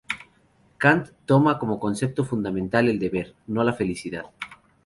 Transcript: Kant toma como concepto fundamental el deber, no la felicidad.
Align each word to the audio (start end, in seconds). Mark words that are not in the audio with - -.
Kant 0.81 1.11
toma 1.27 1.59
como 1.59 1.79
concepto 1.79 2.25
fundamental 2.25 2.89
el 2.89 2.97
deber, 2.97 3.35
no 3.45 3.63
la 3.63 3.73
felicidad. 3.73 4.25